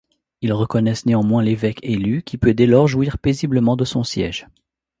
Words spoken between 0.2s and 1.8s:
Ils reconnaissent néanmoins l'évêque